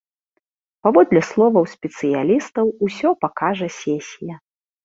Паводле 0.85 1.21
словаў 1.31 1.65
спецыялістаў, 1.75 2.65
усё 2.89 3.09
пакажа 3.27 3.67
сесія. 3.81 4.35